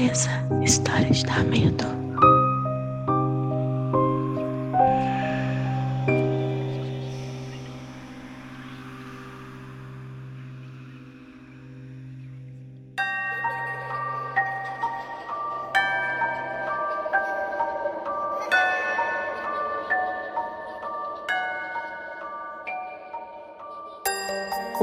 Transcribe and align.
acesa. 0.00 0.30
História 0.62 1.10
de 1.10 1.24
dar 1.24 1.44
medo. 1.44 1.99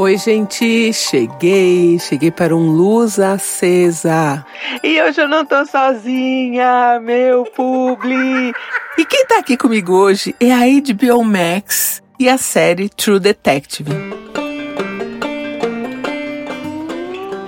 Oi, 0.08 0.16
gente, 0.16 0.94
cheguei, 0.94 2.00
cheguei 2.00 2.32
para 2.32 2.56
um 2.56 2.72
Luz 2.72 3.20
Acesa. 3.20 4.46
E 4.82 5.02
hoje 5.02 5.20
eu 5.20 5.28
não 5.28 5.46
tô 5.46 5.66
sozinha, 5.66 6.98
meu 7.02 7.44
publi. 7.44 8.54
E 8.98 9.04
quem 9.04 9.26
tá 9.26 9.40
aqui 9.40 9.58
comigo 9.58 9.94
hoje 9.94 10.34
é 10.40 10.54
a 10.54 10.60
HBO 10.60 11.22
Max 11.26 12.02
e 12.18 12.30
a 12.30 12.38
série 12.38 12.88
True 12.88 13.20
Detective. 13.20 13.92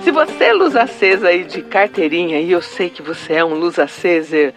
Se 0.04 0.10
você 0.10 0.44
é 0.44 0.52
luz 0.52 0.76
acesa 0.76 1.28
aí 1.28 1.44
de 1.44 1.62
carteirinha, 1.62 2.40
e 2.40 2.52
eu 2.52 2.60
sei 2.60 2.90
que 2.90 3.00
você 3.00 3.36
é 3.36 3.44
um 3.44 3.54
luz 3.54 3.78
acesa, 3.78 4.52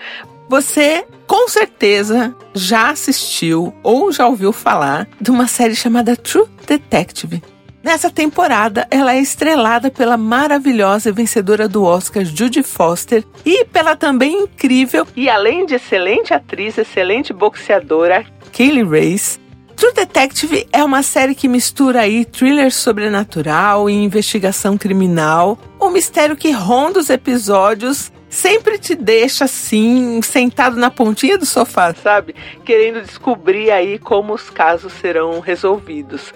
você 0.49 1.05
com 1.25 1.47
certeza 1.47 2.35
já 2.53 2.89
assistiu 2.89 3.73
ou 3.81 4.11
já 4.11 4.27
ouviu 4.27 4.51
falar 4.51 5.07
de 5.21 5.31
uma 5.31 5.47
série 5.47 5.73
chamada 5.73 6.17
True 6.17 6.49
Detective. 6.67 7.41
Nessa 7.83 8.09
temporada, 8.09 8.87
ela 8.89 9.13
é 9.13 9.19
estrelada 9.19 9.91
pela 9.91 10.15
maravilhosa 10.15 11.11
vencedora 11.11 11.67
do 11.67 11.83
Oscar 11.83 12.23
Judy 12.23 12.63
Foster 12.63 13.25
e 13.45 13.65
pela 13.65 13.93
também 13.93 14.43
incrível 14.43 15.05
e 15.13 15.29
além 15.29 15.65
de 15.65 15.75
excelente 15.75 16.33
atriz, 16.33 16.77
excelente 16.77 17.33
boxeadora, 17.33 18.25
Kaylee 18.53 18.85
Race. 18.85 19.37
True 19.75 19.91
Detective 19.93 20.65
é 20.71 20.81
uma 20.81 21.03
série 21.03 21.35
que 21.35 21.49
mistura 21.49 22.01
aí 22.01 22.23
thriller 22.23 22.71
sobrenatural 22.71 23.89
e 23.89 23.93
investigação 23.93 24.77
criminal, 24.77 25.59
um 25.81 25.89
mistério 25.89 26.37
que 26.37 26.51
ronda 26.51 26.99
os 26.99 27.09
episódios 27.09 28.13
sempre 28.33 28.79
te 28.79 28.95
deixa 28.95 29.45
assim, 29.45 30.21
sentado 30.21 30.75
na 30.75 30.89
pontinha 30.89 31.37
do 31.37 31.45
sofá, 31.45 31.93
sabe? 31.93 32.35
Querendo 32.65 33.01
descobrir 33.01 33.71
aí 33.71 33.99
como 33.99 34.33
os 34.33 34.49
casos 34.49 34.91
serão 34.93 35.39
resolvidos. 35.39 36.33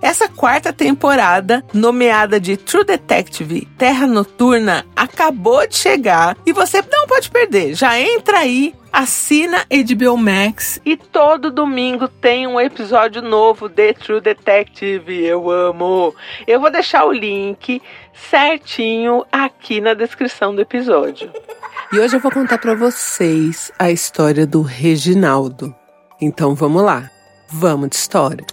Essa 0.00 0.28
quarta 0.28 0.72
temporada, 0.72 1.64
nomeada 1.72 2.38
de 2.38 2.56
True 2.56 2.84
Detective 2.84 3.66
Terra 3.76 4.06
Noturna, 4.06 4.86
acabou 4.94 5.66
de 5.66 5.76
chegar 5.76 6.36
e 6.46 6.52
você 6.52 6.82
não 6.92 7.06
pode 7.06 7.30
perder. 7.30 7.74
Já 7.74 7.98
entra 7.98 8.40
aí 8.40 8.74
assina 8.94 9.66
HBO 9.68 10.16
Max. 10.16 10.80
E 10.84 10.96
todo 10.96 11.50
domingo 11.50 12.06
tem 12.06 12.46
um 12.46 12.60
episódio 12.60 13.20
novo 13.20 13.68
de 13.68 13.92
True 13.92 14.20
Detective. 14.20 15.20
Eu 15.24 15.50
amo. 15.50 16.14
Eu 16.46 16.60
vou 16.60 16.70
deixar 16.70 17.04
o 17.04 17.10
link 17.10 17.82
certinho 18.14 19.24
aqui 19.30 19.80
na 19.80 19.94
descrição 19.94 20.54
do 20.54 20.60
episódio. 20.60 21.30
E 21.92 21.98
hoje 21.98 22.16
eu 22.16 22.20
vou 22.20 22.30
contar 22.30 22.58
para 22.58 22.74
vocês 22.74 23.70
a 23.78 23.90
história 23.90 24.46
do 24.46 24.62
Reginaldo. 24.62 25.74
Então 26.20 26.54
vamos 26.54 26.82
lá. 26.82 27.10
Vamos 27.48 27.90
de 27.90 27.96
história. 27.96 28.44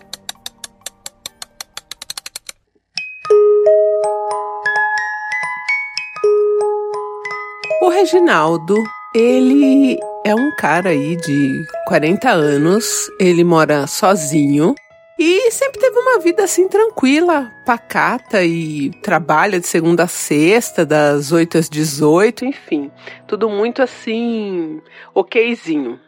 O 7.82 7.90
Reginaldo, 7.90 8.76
ele 9.16 9.98
é 10.24 10.36
um 10.36 10.52
cara 10.56 10.90
aí 10.90 11.16
de 11.16 11.66
40 11.88 12.30
anos, 12.30 13.10
ele 13.20 13.44
mora 13.44 13.88
sozinho 13.88 14.76
e 15.24 15.52
sempre 15.52 15.80
teve 15.80 15.96
uma 16.00 16.20
vida 16.20 16.44
assim 16.44 16.68
tranquila, 16.68 17.52
pacata 17.64 18.44
e 18.44 18.90
trabalha 19.04 19.60
de 19.60 19.68
segunda 19.68 20.06
a 20.06 20.08
sexta, 20.08 20.84
das 20.84 21.32
8 21.32 21.60
às 21.60 21.70
18, 21.70 22.44
enfim, 22.44 22.90
tudo 23.28 23.48
muito 23.48 23.84
assim, 23.84 24.82
okzinho. 25.14 26.00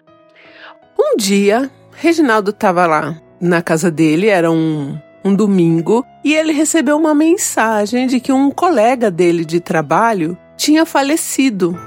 Um 0.98 1.16
dia, 1.16 1.70
Reginaldo 1.92 2.50
estava 2.50 2.88
lá 2.88 3.16
na 3.40 3.62
casa 3.62 3.92
dele, 3.92 4.30
era 4.30 4.50
um, 4.50 4.98
um 5.24 5.36
domingo, 5.36 6.04
e 6.26 6.34
ele 6.34 6.52
recebeu 6.52 6.98
uma 6.98 7.14
mensagem 7.14 8.08
de 8.08 8.20
que 8.20 8.34
um 8.34 8.50
colega 8.50 9.12
dele 9.12 9.46
de 9.46 9.60
trabalho 9.60 10.36
tinha 10.58 10.88
falecido. 10.88 11.78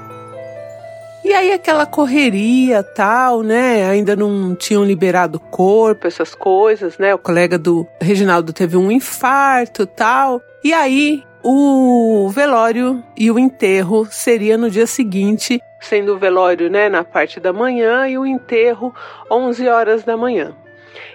E 1.27 1.35
aí 1.35 1.53
aquela 1.53 1.85
correria 1.85 2.85
tal, 2.85 3.43
né? 3.43 3.85
Ainda 3.91 4.15
não 4.15 4.55
tinham 4.55 4.85
liberado 4.85 5.39
o 5.39 5.41
corpo, 5.41 6.07
essas 6.07 6.37
coisas, 6.37 6.99
né? 6.99 7.13
O 7.17 7.19
colega 7.19 7.59
do 7.59 7.85
Reginaldo 8.01 8.53
teve 8.53 8.77
um 8.77 8.93
infarto 8.93 9.89
tal. 9.89 10.41
E 10.63 10.73
aí 10.73 11.25
o 11.43 12.31
velório 12.33 13.03
e 13.17 13.29
o 13.29 13.41
enterro 13.41 14.07
seria 14.09 14.57
no 14.57 14.71
dia 14.71 14.87
seguinte, 14.87 15.61
sendo 15.81 16.15
o 16.15 16.19
velório, 16.19 16.71
né, 16.71 16.89
na 16.89 17.03
parte 17.03 17.41
da 17.41 17.53
manhã 17.53 18.07
e 18.07 18.17
o 18.17 18.25
enterro 18.25 18.95
11 19.29 19.67
horas 19.67 20.05
da 20.05 20.17
manhã. 20.17 20.55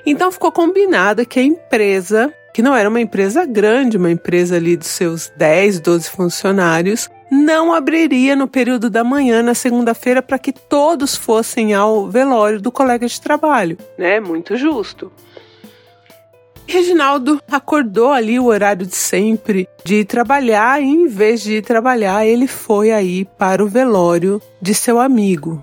Então 0.06 0.30
ficou 0.30 0.52
combinado 0.52 1.26
que 1.26 1.40
a 1.40 1.44
empresa, 1.44 2.34
que 2.54 2.62
não 2.62 2.76
era 2.76 2.90
uma 2.90 3.00
empresa 3.00 3.46
grande, 3.46 3.96
uma 3.96 4.12
empresa 4.12 4.58
ali 4.58 4.76
dos 4.76 4.90
seus 4.90 5.32
10, 5.38 5.80
12 5.80 6.10
funcionários, 6.10 7.10
não 7.32 7.72
abriria 7.74 8.36
no 8.36 8.46
período 8.46 8.90
da 8.90 9.06
manhã 9.06 9.42
na 9.42 9.54
segunda-feira 9.54 10.22
para 10.22 10.38
que 10.38 10.52
todos 10.52 11.16
fossem 11.16 11.74
ao 11.74 12.10
velório 12.10 12.60
do 12.60 12.70
colega 12.70 13.08
de 13.08 13.22
trabalho, 13.22 13.78
né? 13.98 14.20
Muito 14.20 14.58
justo. 14.58 15.10
Reginaldo 16.68 17.42
acordou 17.50 18.12
ali 18.12 18.38
o 18.38 18.46
horário 18.46 18.86
de 18.86 18.96
sempre 18.96 19.68
de 19.84 20.02
ir 20.02 20.06
trabalhar 20.06 20.82
e 20.82 20.86
em 20.86 21.08
vez 21.08 21.42
de 21.42 21.56
ir 21.56 21.62
trabalhar, 21.62 22.26
ele 22.26 22.48
foi 22.48 22.92
aí 22.92 23.26
para 23.26 23.64
o 23.64 23.68
velório 23.68 24.42
de 24.62 24.74
seu 24.74 25.00
amigo. 25.00 25.62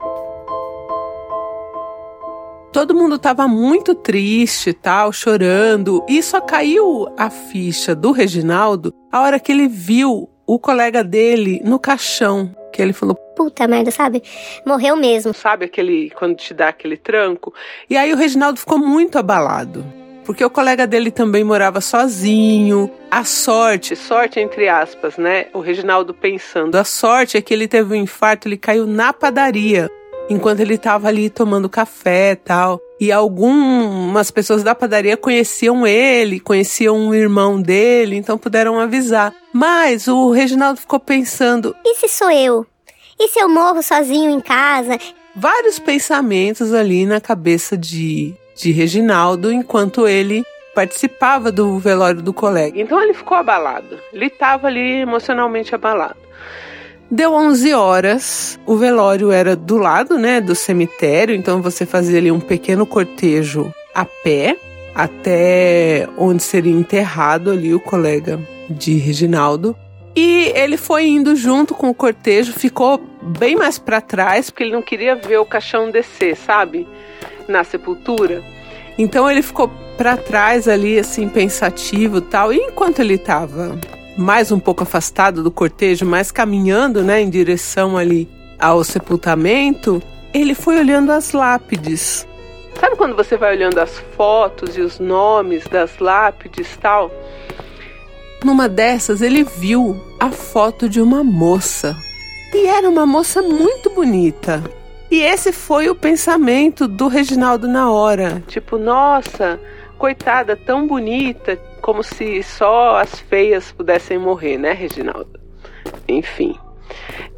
Todo 2.72 2.94
mundo 2.94 3.16
estava 3.16 3.48
muito 3.48 3.94
triste, 3.94 4.72
tal, 4.72 5.12
chorando, 5.12 6.04
e 6.08 6.22
só 6.22 6.40
caiu 6.40 7.08
a 7.16 7.30
ficha 7.30 7.94
do 7.94 8.12
Reginaldo 8.12 8.92
a 9.10 9.22
hora 9.22 9.40
que 9.40 9.50
ele 9.50 9.66
viu 9.66 10.28
o 10.48 10.58
colega 10.58 11.04
dele 11.04 11.60
no 11.62 11.78
caixão, 11.78 12.50
que 12.72 12.80
ele 12.80 12.94
falou: 12.94 13.14
Puta 13.36 13.68
merda, 13.68 13.90
sabe? 13.90 14.22
Morreu 14.64 14.96
mesmo. 14.96 15.34
Sabe 15.34 15.66
aquele 15.66 16.10
quando 16.10 16.36
te 16.36 16.54
dá 16.54 16.68
aquele 16.68 16.96
tranco? 16.96 17.52
E 17.88 17.96
aí 17.98 18.12
o 18.12 18.16
Reginaldo 18.16 18.58
ficou 18.58 18.78
muito 18.78 19.18
abalado. 19.18 19.84
Porque 20.24 20.44
o 20.44 20.50
colega 20.50 20.86
dele 20.86 21.10
também 21.10 21.42
morava 21.42 21.80
sozinho. 21.80 22.90
A 23.10 23.24
sorte, 23.24 23.96
sorte 23.96 24.40
entre 24.40 24.68
aspas, 24.68 25.16
né? 25.16 25.46
O 25.54 25.60
Reginaldo 25.60 26.12
pensando, 26.12 26.76
a 26.76 26.84
sorte 26.84 27.36
é 27.36 27.40
que 27.40 27.52
ele 27.54 27.66
teve 27.66 27.94
um 27.94 27.96
infarto, 27.96 28.46
ele 28.48 28.58
caiu 28.58 28.86
na 28.86 29.12
padaria 29.12 29.90
enquanto 30.28 30.60
ele 30.60 30.74
estava 30.74 31.08
ali 31.08 31.30
tomando 31.30 31.68
café 31.68 32.32
e 32.32 32.36
tal. 32.36 32.80
E 33.00 33.12
algumas 33.12 34.30
pessoas 34.30 34.62
da 34.62 34.74
padaria 34.74 35.16
conheciam 35.16 35.86
ele, 35.86 36.40
conheciam 36.40 37.08
o 37.08 37.14
irmão 37.14 37.60
dele, 37.60 38.16
então 38.16 38.36
puderam 38.36 38.78
avisar. 38.78 39.32
Mas 39.52 40.08
o 40.08 40.30
Reginaldo 40.30 40.80
ficou 40.80 41.00
pensando: 41.00 41.74
e 41.84 41.94
se 41.96 42.08
sou 42.08 42.30
eu? 42.30 42.66
E 43.18 43.28
se 43.28 43.40
eu 43.40 43.48
morro 43.48 43.82
sozinho 43.82 44.30
em 44.30 44.40
casa? 44.40 44.98
Vários 45.34 45.78
pensamentos 45.78 46.72
ali 46.72 47.06
na 47.06 47.20
cabeça 47.20 47.76
de, 47.76 48.34
de 48.56 48.72
Reginaldo 48.72 49.52
enquanto 49.52 50.06
ele 50.06 50.44
participava 50.74 51.50
do 51.50 51.78
velório 51.78 52.22
do 52.22 52.32
colega. 52.32 52.80
Então 52.80 53.02
ele 53.02 53.12
ficou 53.12 53.36
abalado. 53.36 53.98
Ele 54.12 54.26
estava 54.26 54.68
ali 54.68 55.00
emocionalmente 55.00 55.74
abalado. 55.74 56.16
Deu 57.10 57.32
11 57.32 57.72
horas, 57.72 58.60
o 58.66 58.76
velório 58.76 59.30
era 59.30 59.56
do 59.56 59.78
lado, 59.78 60.18
né, 60.18 60.42
do 60.42 60.54
cemitério, 60.54 61.34
então 61.34 61.62
você 61.62 61.86
fazia 61.86 62.18
ali 62.18 62.30
um 62.30 62.38
pequeno 62.38 62.84
cortejo 62.84 63.72
a 63.94 64.04
pé 64.04 64.58
até 64.94 66.06
onde 66.18 66.42
seria 66.42 66.72
enterrado 66.72 67.50
ali 67.50 67.72
o 67.72 67.80
colega 67.80 68.38
de 68.68 68.94
Reginaldo. 68.98 69.74
E 70.14 70.52
ele 70.54 70.76
foi 70.76 71.06
indo 71.06 71.34
junto 71.34 71.74
com 71.74 71.88
o 71.88 71.94
cortejo, 71.94 72.52
ficou 72.52 73.00
bem 73.22 73.56
mais 73.56 73.78
para 73.78 74.00
trás, 74.00 74.50
porque 74.50 74.64
ele 74.64 74.72
não 74.72 74.82
queria 74.82 75.14
ver 75.14 75.38
o 75.38 75.46
caixão 75.46 75.90
descer, 75.90 76.36
sabe? 76.36 76.86
Na 77.46 77.64
sepultura. 77.64 78.42
Então 78.98 79.30
ele 79.30 79.40
ficou 79.40 79.70
para 79.96 80.16
trás 80.16 80.68
ali, 80.68 80.98
assim, 80.98 81.28
pensativo 81.28 82.20
tal. 82.20 82.52
E 82.52 82.56
enquanto 82.56 82.98
ele 82.98 83.14
estava 83.14 83.78
mais 84.18 84.50
um 84.50 84.58
pouco 84.58 84.82
afastado 84.82 85.44
do 85.44 85.50
cortejo, 85.50 86.04
mas 86.04 86.32
caminhando, 86.32 87.04
né, 87.04 87.20
em 87.20 87.30
direção 87.30 87.96
ali 87.96 88.28
ao 88.58 88.82
sepultamento, 88.82 90.02
ele 90.34 90.54
foi 90.54 90.76
olhando 90.76 91.12
as 91.12 91.32
lápides. 91.32 92.26
Sabe 92.80 92.96
quando 92.96 93.14
você 93.14 93.36
vai 93.36 93.54
olhando 93.54 93.78
as 93.78 93.96
fotos 94.16 94.76
e 94.76 94.80
os 94.80 94.98
nomes 94.98 95.64
das 95.68 95.98
lápides 95.98 96.76
tal? 96.76 97.12
Numa 98.44 98.68
dessas 98.68 99.22
ele 99.22 99.44
viu 99.44 99.96
a 100.18 100.30
foto 100.30 100.88
de 100.88 101.00
uma 101.00 101.22
moça. 101.22 101.96
E 102.52 102.66
era 102.66 102.88
uma 102.88 103.06
moça 103.06 103.40
muito 103.40 103.90
bonita. 103.90 104.62
E 105.10 105.22
esse 105.22 105.52
foi 105.52 105.88
o 105.88 105.94
pensamento 105.94 106.88
do 106.88 107.08
Reginaldo 107.08 107.68
na 107.68 107.90
hora. 107.90 108.42
Tipo, 108.46 108.78
nossa, 108.78 109.60
coitada, 109.96 110.56
tão 110.56 110.86
bonita, 110.86 111.58
como 111.88 112.02
se 112.02 112.42
só 112.42 112.98
as 112.98 113.18
feias 113.18 113.72
pudessem 113.72 114.18
morrer, 114.18 114.58
né, 114.58 114.74
Reginaldo? 114.74 115.40
Enfim. 116.06 116.54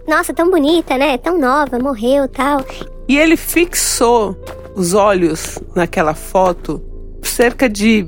Nossa, 0.08 0.35
tão 0.35 0.50
bonita, 0.50 0.99
né? 0.99 1.17
Tão 1.17 1.38
nova, 1.38 1.79
morreu 1.79 2.26
tal. 2.26 2.58
E 3.06 3.17
ele 3.17 3.37
fixou 3.37 4.37
os 4.75 4.93
olhos 4.93 5.56
naquela 5.76 6.14
foto 6.14 6.82
cerca 7.23 7.69
de 7.69 8.05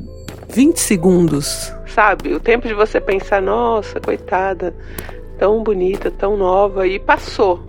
20 0.48 0.78
segundos. 0.78 1.72
Sabe? 1.86 2.34
O 2.34 2.40
tempo 2.40 2.66
de 2.66 2.74
você 2.74 3.00
pensar, 3.00 3.40
nossa, 3.40 4.00
coitada, 4.00 4.74
tão 5.38 5.62
bonita, 5.62 6.10
tão 6.10 6.36
nova, 6.36 6.88
e 6.88 6.98
passou. 6.98 7.62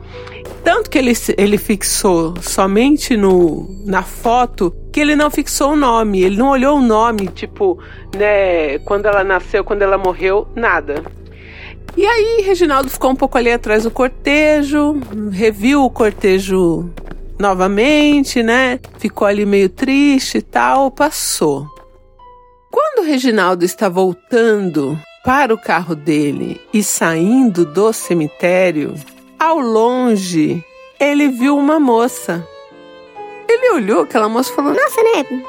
Tanto 0.64 0.90
que 0.90 0.98
ele, 0.98 1.14
ele 1.38 1.58
fixou 1.58 2.34
somente 2.42 3.18
no, 3.18 3.68
na 3.86 4.02
foto 4.02 4.74
que 4.94 5.00
ele 5.00 5.16
não 5.16 5.30
fixou 5.30 5.74
o 5.74 5.76
nome, 5.76 6.22
ele 6.22 6.38
não 6.38 6.50
olhou 6.50 6.78
o 6.78 6.82
nome, 6.82 7.28
tipo, 7.28 7.80
né, 8.16 8.78
quando 8.80 9.08
ela 9.08 9.24
nasceu, 9.24 9.64
quando 9.64 9.82
ela 9.82 9.98
morreu, 9.98 10.48
nada. 10.56 11.04
E 11.98 12.06
aí, 12.06 12.44
Reginaldo 12.46 12.90
ficou 12.90 13.12
um 13.12 13.16
pouco 13.16 13.38
ali 13.38 13.52
atrás 13.52 13.84
do 13.84 13.92
cortejo, 13.92 15.00
reviu 15.32 15.84
o 15.84 15.90
cortejo 15.90 16.90
novamente, 17.38 18.42
né? 18.42 18.80
Ficou 18.98 19.28
ali 19.28 19.46
meio 19.46 19.70
triste 19.70 20.40
e 20.40 20.42
tal, 20.42 20.90
passou. 20.90 21.68
Quando 22.72 23.06
Reginaldo 23.06 23.64
está 23.64 23.90
voltando 23.90 24.98
para 25.24 25.54
o 25.54 25.58
carro 25.58 25.96
dele 25.96 26.60
e 26.74 26.82
saindo 26.82 27.66
do 27.66 27.94
cemitério, 27.94 28.96
ao 29.44 29.60
longe 29.60 30.64
ele 31.00 31.28
viu 31.28 31.58
uma 31.58 31.80
moça. 31.80 32.48
Ele 33.48 33.72
olhou 33.72 34.04
aquela 34.04 34.30
moça 34.30 34.52
e 34.52 34.56
falou: 34.56 34.74
Nossa, 34.74 35.04
né? 35.04 35.44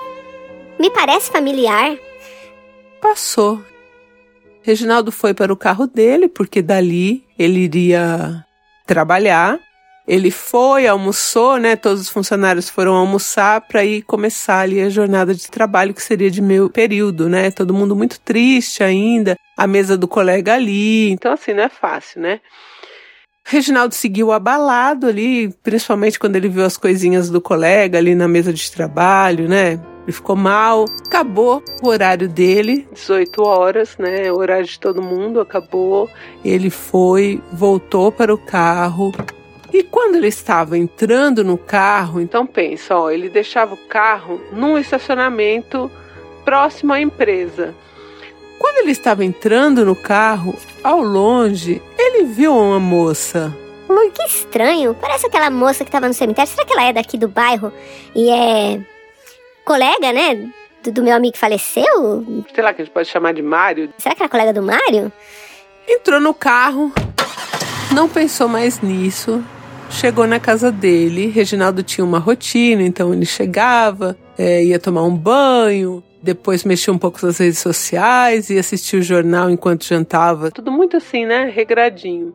Me 0.80 0.90
parece 0.90 1.30
familiar. 1.30 1.96
Passou. 3.00 3.62
Reginaldo 4.62 5.12
foi 5.12 5.32
para 5.32 5.52
o 5.52 5.56
carro 5.56 5.86
dele, 5.86 6.28
porque 6.28 6.60
dali 6.60 7.24
ele 7.38 7.60
iria 7.60 8.44
trabalhar. 8.84 9.60
Ele 10.06 10.30
foi, 10.30 10.86
almoçou, 10.86 11.56
né? 11.56 11.76
Todos 11.76 12.00
os 12.00 12.08
funcionários 12.08 12.68
foram 12.68 12.94
almoçar 12.94 13.60
para 13.60 13.84
ir 13.84 14.02
começar 14.02 14.60
ali 14.60 14.82
a 14.82 14.90
jornada 14.90 15.34
de 15.34 15.48
trabalho 15.50 15.94
que 15.94 16.02
seria 16.02 16.30
de 16.30 16.42
meio 16.42 16.68
período, 16.68 17.28
né? 17.28 17.50
Todo 17.50 17.72
mundo 17.72 17.94
muito 17.94 18.18
triste 18.20 18.82
ainda, 18.82 19.36
a 19.56 19.66
mesa 19.66 19.96
do 19.96 20.08
colega 20.08 20.54
ali. 20.54 21.10
Então 21.10 21.32
assim, 21.32 21.54
não 21.54 21.62
é 21.62 21.68
fácil, 21.68 22.20
né? 22.20 22.40
Reginaldo 23.46 23.94
seguiu 23.94 24.32
abalado 24.32 25.06
ali, 25.06 25.50
principalmente 25.62 26.18
quando 26.18 26.36
ele 26.36 26.48
viu 26.48 26.64
as 26.64 26.78
coisinhas 26.78 27.28
do 27.28 27.42
colega 27.42 27.98
ali 27.98 28.14
na 28.14 28.26
mesa 28.26 28.52
de 28.52 28.72
trabalho, 28.72 29.46
né? 29.46 29.78
Ele 30.04 30.12
ficou 30.12 30.34
mal, 30.34 30.86
acabou 31.06 31.62
o 31.82 31.88
horário 31.88 32.26
dele. 32.26 32.88
18 32.92 33.42
horas, 33.42 33.96
né? 33.98 34.32
O 34.32 34.36
horário 34.36 34.64
de 34.64 34.80
todo 34.80 35.02
mundo 35.02 35.40
acabou. 35.40 36.08
Ele 36.42 36.70
foi, 36.70 37.42
voltou 37.52 38.10
para 38.10 38.32
o 38.32 38.38
carro. 38.38 39.12
E 39.72 39.82
quando 39.82 40.14
ele 40.16 40.28
estava 40.28 40.78
entrando 40.78 41.44
no 41.44 41.58
carro, 41.58 42.20
então 42.20 42.46
pensa, 42.46 42.96
ó, 42.96 43.10
ele 43.10 43.28
deixava 43.28 43.74
o 43.74 43.88
carro 43.88 44.40
num 44.52 44.78
estacionamento 44.78 45.90
próximo 46.44 46.94
à 46.94 47.00
empresa. 47.00 47.74
Quando 48.58 48.78
ele 48.78 48.92
estava 48.92 49.24
entrando 49.24 49.84
no 49.84 49.96
carro, 49.96 50.54
ao 50.82 51.02
longe, 51.02 51.82
ele 52.14 52.24
viu 52.24 52.56
uma 52.56 52.78
moça. 52.78 53.54
Falou, 53.86 54.10
que 54.10 54.22
estranho, 54.22 54.94
parece 54.94 55.26
aquela 55.26 55.50
moça 55.50 55.84
que 55.84 55.88
estava 55.88 56.06
no 56.06 56.14
cemitério. 56.14 56.50
Será 56.50 56.64
que 56.64 56.72
ela 56.72 56.84
é 56.84 56.92
daqui 56.92 57.18
do 57.18 57.28
bairro 57.28 57.72
e 58.14 58.30
é 58.30 58.80
colega, 59.64 60.12
né? 60.12 60.50
Do, 60.82 60.92
do, 60.92 61.02
meu 61.02 61.14
amigo 61.14 61.32
que 61.32 61.38
faleceu? 61.38 62.44
Sei 62.54 62.62
lá, 62.62 62.72
que 62.72 62.82
a 62.82 62.84
gente 62.84 62.94
pode 62.94 63.08
chamar 63.08 63.32
de 63.32 63.42
Mário. 63.42 63.90
Será 63.98 64.14
que 64.14 64.22
era 64.22 64.28
colega 64.28 64.52
do 64.52 64.62
Mário? 64.62 65.12
Entrou 65.88 66.20
no 66.20 66.32
carro, 66.32 66.92
não 67.92 68.08
pensou 68.08 68.48
mais 68.48 68.80
nisso. 68.80 69.44
Chegou 69.90 70.26
na 70.26 70.40
casa 70.40 70.72
dele. 70.72 71.26
Reginaldo 71.26 71.82
tinha 71.82 72.04
uma 72.04 72.18
rotina, 72.18 72.82
então 72.82 73.12
ele 73.12 73.26
chegava, 73.26 74.16
é, 74.36 74.64
ia 74.64 74.78
tomar 74.78 75.02
um 75.02 75.14
banho, 75.14 76.02
depois 76.24 76.64
mexia 76.64 76.90
um 76.90 76.96
pouco 76.96 77.24
nas 77.24 77.36
redes 77.36 77.58
sociais 77.58 78.48
e 78.48 78.58
assistia 78.58 78.98
o 78.98 79.02
jornal 79.02 79.50
enquanto 79.50 79.84
jantava. 79.84 80.50
Tudo 80.50 80.72
muito 80.72 80.96
assim, 80.96 81.26
né? 81.26 81.52
Regradinho. 81.54 82.34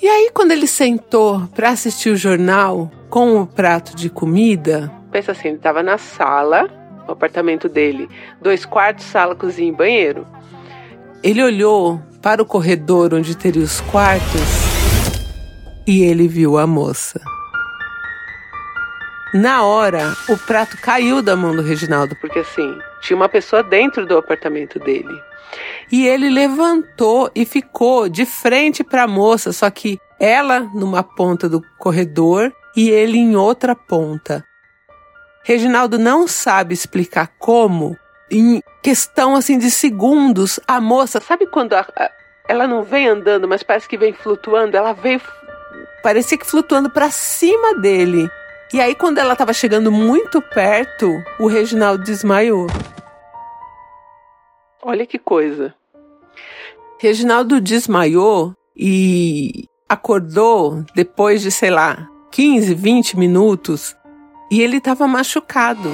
E 0.00 0.06
aí, 0.06 0.30
quando 0.32 0.52
ele 0.52 0.68
sentou 0.68 1.40
para 1.48 1.70
assistir 1.70 2.10
o 2.10 2.16
jornal 2.16 2.90
com 3.10 3.40
o 3.40 3.46
prato 3.46 3.96
de 3.96 4.08
comida, 4.08 4.92
pensa 5.10 5.32
assim, 5.32 5.48
ele 5.48 5.56
estava 5.56 5.82
na 5.82 5.98
sala, 5.98 6.70
o 7.08 7.12
apartamento 7.12 7.68
dele, 7.68 8.08
dois 8.40 8.64
quartos, 8.64 9.04
sala, 9.06 9.34
cozinha 9.34 9.72
e 9.72 9.76
banheiro. 9.76 10.24
Ele 11.20 11.42
olhou 11.42 12.00
para 12.22 12.42
o 12.42 12.46
corredor 12.46 13.12
onde 13.12 13.36
teria 13.36 13.62
os 13.62 13.80
quartos 13.80 14.40
e 15.84 16.02
ele 16.02 16.28
viu 16.28 16.58
a 16.58 16.66
moça. 16.66 17.20
Na 19.34 19.64
hora, 19.64 20.14
o 20.28 20.38
prato 20.38 20.76
caiu 20.80 21.20
da 21.20 21.34
mão 21.34 21.56
do 21.56 21.60
Reginaldo, 21.60 22.14
porque 22.20 22.38
assim, 22.38 22.78
tinha 23.00 23.16
uma 23.16 23.28
pessoa 23.28 23.64
dentro 23.64 24.06
do 24.06 24.16
apartamento 24.16 24.78
dele. 24.78 25.12
E 25.90 26.06
ele 26.06 26.30
levantou 26.30 27.28
e 27.34 27.44
ficou 27.44 28.08
de 28.08 28.24
frente 28.24 28.84
para 28.84 29.02
a 29.02 29.08
moça, 29.08 29.52
só 29.52 29.68
que 29.70 29.98
ela 30.20 30.60
numa 30.60 31.02
ponta 31.02 31.48
do 31.48 31.60
corredor 31.78 32.52
e 32.76 32.88
ele 32.90 33.18
em 33.18 33.34
outra 33.34 33.74
ponta. 33.74 34.44
Reginaldo 35.42 35.98
não 35.98 36.28
sabe 36.28 36.72
explicar 36.72 37.32
como, 37.36 37.98
em 38.30 38.62
questão 38.84 39.34
assim 39.34 39.58
de 39.58 39.68
segundos, 39.68 40.60
a 40.64 40.80
moça, 40.80 41.20
sabe 41.20 41.46
quando 41.48 41.74
a, 41.74 41.80
a, 41.80 42.10
ela 42.48 42.68
não 42.68 42.84
vem 42.84 43.08
andando, 43.08 43.48
mas 43.48 43.64
parece 43.64 43.88
que 43.88 43.98
vem 43.98 44.12
flutuando, 44.12 44.76
ela 44.76 44.92
veio 44.92 45.20
parecia 46.04 46.38
que 46.38 46.46
flutuando 46.46 46.88
para 46.88 47.10
cima 47.10 47.74
dele. 47.80 48.30
E 48.74 48.80
aí 48.80 48.92
quando 48.92 49.18
ela 49.18 49.34
estava 49.34 49.52
chegando 49.52 49.92
muito 49.92 50.42
perto, 50.42 51.22
o 51.38 51.46
Reginaldo 51.46 52.02
desmaiou. 52.02 52.66
Olha 54.82 55.06
que 55.06 55.16
coisa. 55.16 55.72
Reginaldo 56.98 57.60
desmaiou 57.60 58.52
e 58.76 59.68
acordou 59.88 60.84
depois 60.92 61.42
de, 61.42 61.52
sei 61.52 61.70
lá, 61.70 62.10
15, 62.32 62.74
20 62.74 63.16
minutos 63.16 63.96
e 64.50 64.60
ele 64.60 64.78
estava 64.78 65.06
machucado. 65.06 65.88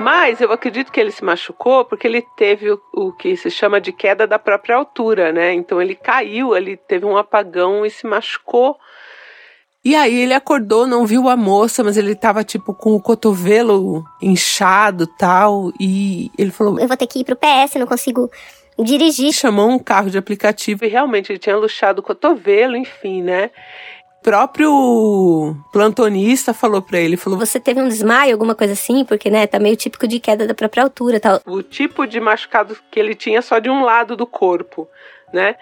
Mas 0.00 0.40
eu 0.40 0.50
acredito 0.50 0.90
que 0.90 0.98
ele 0.98 1.12
se 1.12 1.24
machucou 1.24 1.84
porque 1.84 2.08
ele 2.08 2.22
teve 2.36 2.72
o, 2.72 2.80
o, 2.92 3.12
que 3.12 3.36
se 3.36 3.52
chama 3.52 3.80
de 3.80 3.92
queda 3.92 4.26
da 4.26 4.36
própria 4.36 4.74
altura, 4.74 5.32
né? 5.32 5.54
Então 5.54 5.80
ele 5.80 5.94
caiu, 5.94 6.56
ele 6.56 6.76
teve 6.76 7.06
um 7.06 7.16
apagão 7.16 7.86
e 7.86 7.90
se 7.90 8.04
machucou. 8.04 8.76
E 9.88 9.96
aí 9.96 10.20
ele 10.20 10.34
acordou, 10.34 10.86
não 10.86 11.06
viu 11.06 11.30
a 11.30 11.34
moça, 11.34 11.82
mas 11.82 11.96
ele 11.96 12.14
tava 12.14 12.44
tipo 12.44 12.74
com 12.74 12.94
o 12.94 13.00
cotovelo 13.00 14.04
inchado 14.20 15.06
tal. 15.06 15.72
E 15.80 16.30
ele 16.36 16.50
falou: 16.50 16.78
Eu 16.78 16.86
vou 16.86 16.94
ter 16.94 17.06
que 17.06 17.20
ir 17.20 17.24
pro 17.24 17.34
PS, 17.34 17.76
não 17.76 17.86
consigo 17.86 18.30
dirigir. 18.78 19.32
Chamou 19.32 19.70
um 19.70 19.78
carro 19.78 20.10
de 20.10 20.18
aplicativo 20.18 20.84
e 20.84 20.88
realmente 20.88 21.32
ele 21.32 21.38
tinha 21.38 21.56
luxado 21.56 22.00
o 22.00 22.02
cotovelo, 22.02 22.76
enfim, 22.76 23.22
né? 23.22 23.50
próprio 24.22 25.56
plantonista 25.72 26.52
falou 26.52 26.82
para 26.82 26.98
ele, 26.98 27.16
falou: 27.16 27.38
"Você 27.38 27.58
teve 27.58 27.80
um 27.80 27.88
desmaio, 27.88 28.32
alguma 28.32 28.54
coisa 28.54 28.74
assim, 28.74 29.06
porque 29.06 29.30
né, 29.30 29.46
tá 29.46 29.58
meio 29.58 29.74
típico 29.74 30.06
de 30.06 30.20
queda 30.20 30.46
da 30.46 30.52
própria 30.52 30.82
altura, 30.82 31.18
tal". 31.18 31.40
O 31.46 31.62
tipo 31.62 32.06
de 32.06 32.20
machucado 32.20 32.76
que 32.90 33.00
ele 33.00 33.14
tinha 33.14 33.40
só 33.40 33.58
de 33.58 33.70
um 33.70 33.82
lado 33.82 34.14
do 34.14 34.26
corpo, 34.26 34.86
né? 35.32 35.56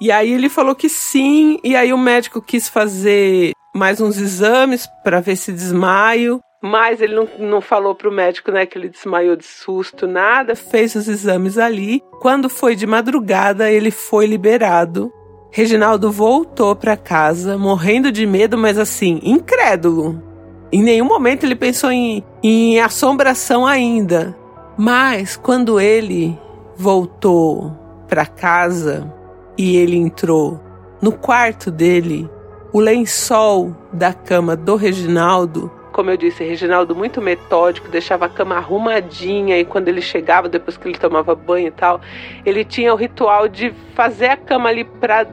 E 0.00 0.12
aí 0.12 0.32
ele 0.32 0.48
falou 0.48 0.74
que 0.74 0.88
sim, 0.88 1.58
e 1.64 1.74
aí 1.74 1.92
o 1.92 1.98
médico 1.98 2.42
quis 2.42 2.68
fazer 2.68 3.52
mais 3.74 4.00
uns 4.00 4.18
exames 4.18 4.86
para 5.02 5.20
ver 5.20 5.36
se 5.36 5.52
desmaio. 5.52 6.40
Mas 6.62 7.00
ele 7.00 7.14
não, 7.14 7.28
não 7.38 7.60
falou 7.60 7.94
pro 7.94 8.10
médico, 8.10 8.50
né, 8.50 8.66
que 8.66 8.76
ele 8.76 8.88
desmaiou 8.88 9.36
de 9.36 9.44
susto, 9.44 10.06
nada. 10.06 10.54
Fez 10.56 10.94
os 10.94 11.06
exames 11.06 11.58
ali. 11.58 12.02
Quando 12.20 12.48
foi 12.48 12.74
de 12.74 12.86
madrugada, 12.86 13.70
ele 13.70 13.90
foi 13.90 14.26
liberado 14.26 15.12
Reginaldo 15.56 16.12
voltou 16.12 16.76
para 16.76 16.98
casa, 16.98 17.56
morrendo 17.56 18.12
de 18.12 18.26
medo, 18.26 18.58
mas 18.58 18.78
assim, 18.78 19.18
incrédulo. 19.22 20.22
Em 20.70 20.82
nenhum 20.82 21.06
momento 21.06 21.44
ele 21.44 21.56
pensou 21.56 21.90
em, 21.90 22.22
em 22.42 22.78
assombração 22.78 23.66
ainda. 23.66 24.36
Mas 24.76 25.34
quando 25.34 25.80
ele 25.80 26.38
voltou 26.76 27.72
para 28.06 28.26
casa 28.26 29.10
e 29.56 29.76
ele 29.76 29.96
entrou 29.96 30.60
no 31.00 31.12
quarto 31.12 31.70
dele, 31.70 32.28
o 32.72 32.80
lençol 32.80 33.76
da 33.92 34.12
cama 34.12 34.56
do 34.56 34.76
Reginaldo 34.76 35.70
como 35.96 36.10
eu 36.10 36.16
disse, 36.18 36.44
Reginaldo 36.44 36.94
muito 36.94 37.22
metódico, 37.22 37.88
deixava 37.88 38.26
a 38.26 38.28
cama 38.28 38.56
arrumadinha 38.56 39.58
e 39.58 39.64
quando 39.64 39.88
ele 39.88 40.02
chegava, 40.02 40.46
depois 40.46 40.76
que 40.76 40.86
ele 40.86 40.98
tomava 40.98 41.34
banho 41.34 41.68
e 41.68 41.70
tal, 41.70 42.02
ele 42.44 42.66
tinha 42.66 42.92
o 42.92 42.96
ritual 42.96 43.48
de 43.48 43.72
fazer 43.94 44.26
a 44.26 44.36
cama 44.36 44.68
ali 44.68 44.84
para 44.84 45.26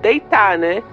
deitar, 0.00 0.56
né? 0.56 0.84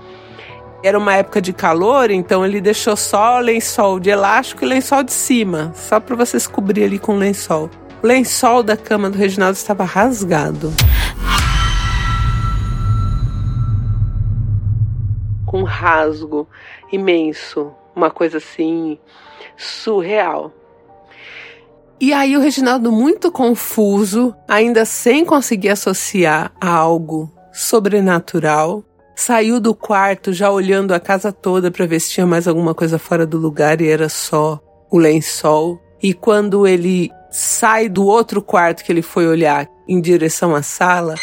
Era 0.83 0.97
uma 0.97 1.15
época 1.15 1.39
de 1.39 1.53
calor, 1.53 2.09
então 2.09 2.43
ele 2.43 2.59
deixou 2.59 2.95
só 2.95 3.37
lençol 3.37 3.99
de 3.99 4.09
elástico 4.09 4.65
e 4.65 4.67
lençol 4.67 5.03
de 5.03 5.13
cima, 5.13 5.71
só 5.75 5.99
para 5.99 6.15
vocês 6.15 6.47
cobrir 6.47 6.85
ali 6.85 6.97
com 6.97 7.15
lençol. 7.15 7.69
O 8.01 8.07
lençol 8.07 8.63
da 8.63 8.75
cama 8.75 9.07
do 9.07 9.19
Reginaldo 9.19 9.55
estava 9.55 9.83
rasgado. 9.83 10.73
Com 15.51 15.59
um 15.59 15.63
rasgo 15.63 16.47
imenso, 16.91 17.73
uma 17.93 18.09
coisa 18.09 18.37
assim 18.37 18.97
surreal. 19.57 20.53
E 21.99 22.13
aí 22.13 22.37
o 22.37 22.39
Reginaldo, 22.39 22.89
muito 22.89 23.29
confuso, 23.31 24.33
ainda 24.47 24.85
sem 24.85 25.25
conseguir 25.25 25.69
associar 25.69 26.53
a 26.59 26.69
algo 26.69 27.29
sobrenatural, 27.51 28.81
saiu 29.13 29.59
do 29.59 29.75
quarto 29.75 30.31
já 30.31 30.49
olhando 30.49 30.93
a 30.93 31.01
casa 31.01 31.33
toda 31.33 31.69
para 31.69 31.85
ver 31.85 31.99
se 31.99 32.11
tinha 32.11 32.25
mais 32.25 32.47
alguma 32.47 32.73
coisa 32.73 32.97
fora 32.97 33.25
do 33.25 33.37
lugar 33.37 33.81
e 33.81 33.89
era 33.89 34.07
só 34.07 34.57
o 34.89 34.97
lençol. 34.97 35.79
E 36.01 36.13
quando 36.13 36.65
ele 36.65 37.11
sai 37.29 37.87
do 37.87 38.05
outro 38.05 38.41
quarto 38.41 38.83
que 38.83 38.91
ele 38.91 39.01
foi 39.01 39.27
olhar 39.27 39.67
em 39.85 39.99
direção 39.99 40.55
à 40.55 40.63
sala, 40.63 41.15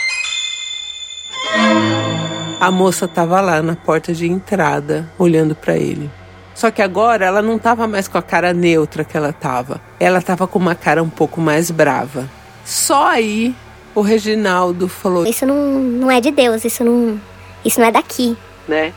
a 2.61 2.71
moça 2.71 3.05
estava 3.05 3.41
lá 3.41 3.63
na 3.63 3.77
porta 3.77 4.13
de 4.13 4.27
entrada, 4.27 5.09
olhando 5.19 5.55
para 5.55 5.77
ele. 5.77 6.11
Só 6.55 6.71
que 6.71 6.83
agora 6.83 7.25
ela 7.25 7.41
não 7.41 7.57
estava 7.57 7.87
mais 7.87 8.09
com 8.09 8.19
a 8.19 8.23
cara 8.23 8.53
neutra 8.53 9.05
que 9.05 9.17
ela 9.17 9.31
estava. 9.31 9.81
Ela 10.01 10.19
estava 10.19 10.47
com 10.47 10.59
uma 10.59 10.75
cara 10.75 11.03
um 11.03 11.09
pouco 11.09 11.41
mais 11.41 11.71
brava. 11.71 12.29
Só 12.65 13.09
aí 13.09 13.55
o 13.95 14.01
Reginaldo 14.01 14.89
falou: 14.89 15.25
Isso 15.25 15.47
não, 15.47 15.79
não 15.79 16.11
é 16.11 16.21
de 16.21 16.33
Deus, 16.33 16.65
isso 16.65 16.83
não, 16.83 17.21
isso 17.65 17.79
não 17.79 17.87
é 17.87 17.93
daqui. 17.93 18.37
Né? 18.67 18.93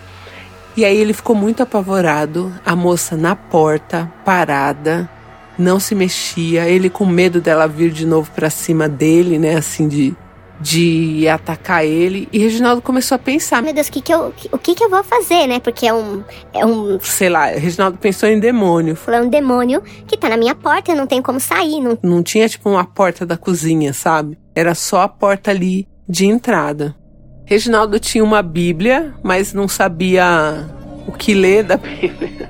E 0.76 0.84
aí 0.84 0.98
ele 0.98 1.14
ficou 1.14 1.36
muito 1.36 1.62
apavorado, 1.62 2.52
a 2.66 2.76
moça 2.76 3.16
na 3.16 3.36
porta, 3.36 4.12
parada, 4.26 5.10
não 5.58 5.80
se 5.80 5.94
mexia, 5.94 6.68
ele 6.68 6.90
com 6.90 7.06
medo 7.06 7.42
dela 7.42 7.68
vir 7.68 7.92
de 7.92 8.06
novo 8.06 8.32
para 8.32 8.50
cima 8.50 8.88
dele, 8.88 9.38
né, 9.38 9.58
assim 9.58 9.88
de 9.88 10.16
de 10.62 11.28
atacar 11.28 11.84
ele. 11.86 12.30
E 12.32 12.38
Reginaldo 12.38 12.82
começou 12.82 13.16
a 13.16 13.20
pensar: 13.20 13.62
Meu 13.62 13.74
Deus, 13.74 13.88
o 13.88 13.92
que 13.92 14.02
que 14.02 14.14
eu, 14.14 14.34
o 14.52 14.58
que 14.58 14.76
que 14.76 14.84
eu 14.84 14.90
vou 14.90 15.04
fazer, 15.04 15.48
né? 15.48 15.60
Porque 15.60 15.88
é 15.88 15.94
um. 15.94 16.24
É 16.54 16.66
um. 16.66 17.00
Sei 17.02 17.30
lá, 17.30 17.48
Reginaldo 17.48 17.98
pensou 17.98 18.30
em 18.30 18.40
demônio. 18.40 18.98
É 19.08 19.22
um 19.22 19.30
demônio 19.30 19.82
que 20.08 20.16
tá 20.18 20.30
na 20.30 20.38
minha 20.38 20.56
porta, 20.56 20.92
eu 20.92 20.96
não 20.96 21.08
tenho 21.08 21.24
como 21.24 21.40
sair. 21.40 21.82
Não, 21.82 21.98
não 22.02 22.24
tinha 22.24 22.48
tipo 22.48 22.70
uma 22.70 22.86
porta 22.86 23.26
da 23.26 23.38
cozinha, 23.38 23.92
sabe? 23.94 24.38
Era 24.56 24.76
só 24.76 25.02
a 25.02 25.08
porta 25.08 25.52
ali 25.52 25.88
de 26.08 26.26
entrada. 26.26 26.96
Reginaldo 27.46 28.00
tinha 28.00 28.24
uma 28.24 28.42
Bíblia, 28.42 29.14
mas 29.24 29.54
não 29.54 29.68
sabia 29.68 30.70
o 31.08 31.12
que 31.12 31.34
ler 31.34 31.64
da 31.64 31.76
Bíblia. 31.78 32.50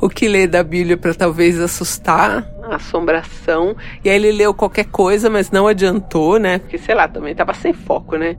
o 0.00 0.08
que 0.08 0.28
ler 0.28 0.46
da 0.48 0.62
Bíblia 0.62 0.96
para 0.96 1.14
talvez 1.14 1.58
assustar 1.58 2.46
assombração. 2.76 3.76
E 4.04 4.10
aí 4.10 4.16
ele 4.16 4.32
leu 4.32 4.54
qualquer 4.54 4.86
coisa, 4.86 5.28
mas 5.28 5.50
não 5.50 5.66
adiantou, 5.66 6.38
né? 6.38 6.58
Porque, 6.58 6.78
sei 6.78 6.94
lá, 6.94 7.08
também 7.08 7.34
tava 7.34 7.54
sem 7.54 7.72
foco, 7.72 8.16
né? 8.16 8.36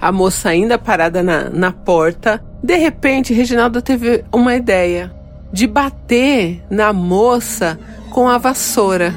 A 0.00 0.12
moça 0.12 0.50
ainda 0.50 0.78
parada 0.78 1.22
na, 1.22 1.50
na 1.50 1.72
porta. 1.72 2.42
De 2.62 2.76
repente, 2.76 3.34
Reginaldo 3.34 3.82
teve 3.82 4.24
uma 4.32 4.54
ideia 4.54 5.12
de 5.52 5.66
bater 5.66 6.62
na 6.70 6.92
moça 6.92 7.78
com 8.10 8.28
a 8.28 8.38
vassoura. 8.38 9.14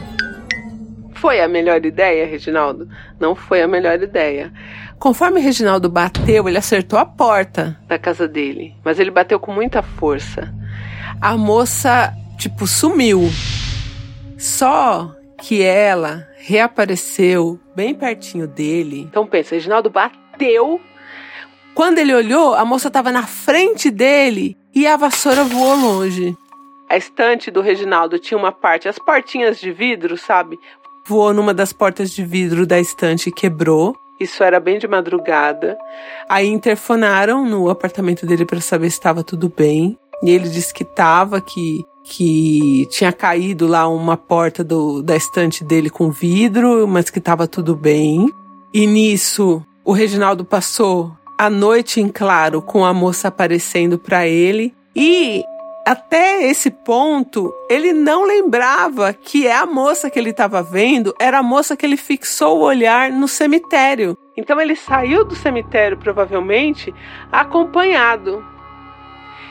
Foi 1.16 1.40
a 1.40 1.48
melhor 1.48 1.86
ideia, 1.86 2.26
Reginaldo? 2.26 2.90
Não 3.20 3.36
foi 3.36 3.62
a 3.62 3.68
melhor 3.68 4.02
ideia. 4.02 4.52
Conforme 4.98 5.40
Reginaldo 5.40 5.90
bateu, 5.90 6.48
ele 6.48 6.58
acertou 6.58 6.98
a 6.98 7.06
porta 7.06 7.78
da 7.88 8.00
casa 8.00 8.28
dele, 8.28 8.76
mas 8.84 9.00
ele 9.00 9.12
bateu 9.12 9.40
com 9.40 9.52
muita 9.52 9.82
força. 9.82 10.54
A 11.20 11.38
moça, 11.38 12.14
tipo, 12.38 12.66
sumiu. 12.66 13.30
Só 14.42 15.16
que 15.38 15.62
ela 15.62 16.28
reapareceu 16.40 17.60
bem 17.76 17.94
pertinho 17.94 18.48
dele. 18.48 19.02
Então 19.02 19.28
pensa, 19.28 19.54
Reginaldo 19.54 19.88
bateu. 19.88 20.82
Quando 21.76 22.00
ele 22.00 22.12
olhou, 22.12 22.56
a 22.56 22.66
moça 22.66 22.88
estava 22.88 23.12
na 23.12 23.28
frente 23.28 23.92
dele 23.92 24.58
e 24.74 24.88
a 24.88 24.98
vassoura 24.98 25.44
voou 25.44 25.76
longe. 25.76 26.36
A 26.90 26.98
estante 26.98 27.52
do 27.52 27.62
Reginaldo 27.62 28.18
tinha 28.18 28.36
uma 28.36 28.52
parte, 28.52 28.90
as 28.90 28.98
portinhas 28.98 29.60
de 29.60 29.72
vidro, 29.72 30.18
sabe? 30.18 30.58
Voou 31.06 31.36
numa 31.36 31.54
das 31.54 31.72
portas 31.72 32.10
de 32.10 32.26
vidro 32.26 32.66
da 32.66 32.80
estante 32.80 33.30
e 33.30 33.32
quebrou. 33.32 33.96
Isso 34.20 34.44
era 34.44 34.60
bem 34.60 34.80
de 34.80 34.88
madrugada. 34.88 35.78
Aí 36.28 36.48
interfonaram 36.48 37.46
no 37.46 37.70
apartamento 37.70 38.26
dele 38.26 38.46
para 38.46 38.60
saber 38.60 38.90
se 38.90 38.98
estava 38.98 39.24
tudo 39.24 39.54
bem. 39.56 40.00
E 40.24 40.32
ele 40.32 40.50
disse 40.50 40.74
que 40.74 40.84
estava, 40.84 41.40
que 41.40 41.84
que 42.04 42.88
tinha 42.90 43.12
caído 43.12 43.68
lá 43.68 43.88
uma 43.88 44.18
porta 44.18 44.64
do, 44.64 45.02
da 45.02 45.16
estante 45.16 45.64
dele 45.64 45.90
com 45.90 46.12
vidro, 46.12 46.88
mas 46.88 47.10
que 47.10 47.20
estava 47.20 47.48
tudo 47.48 47.76
bem. 47.76 48.30
E 48.74 48.88
nisso, 48.88 49.64
o 49.84 49.92
Reginaldo 49.92 50.44
passou 50.44 51.12
a 51.38 51.50
noite 51.50 52.00
em 52.00 52.08
claro 52.08 52.62
com 52.62 52.86
a 52.86 52.94
moça 52.94 53.28
aparecendo 53.28 53.98
para 53.98 54.28
ele. 54.28 54.74
E 54.96 55.44
até 55.86 56.44
esse 56.44 56.70
ponto, 56.70 57.52
ele 57.70 57.92
não 57.92 58.26
lembrava 58.26 59.14
que 59.14 59.48
é 59.48 59.56
a 59.56 59.66
moça 59.66 60.10
que 60.10 60.20
ele 60.20 60.30
estava 60.30 60.62
vendo 60.62 61.14
era 61.20 61.40
a 61.40 61.44
moça 61.44 61.76
que 61.76 61.86
ele 61.86 61.98
fixou 61.98 62.60
o 62.60 62.64
olhar 62.64 63.12
no 63.12 63.28
cemitério. 63.28 64.18
Então 64.38 64.60
ele 64.62 64.76
saiu 64.76 65.26
do 65.26 65.36
cemitério 65.36 65.98
provavelmente 65.98 66.94
acompanhado 67.32 68.44